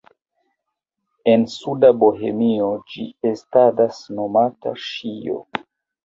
En 1.33 1.41
suda 1.55 1.91
Bohemio 2.03 2.69
ĝi 2.93 3.05
estadas 3.31 3.99
nomata 4.21 4.73
"ŝijo". 4.87 5.37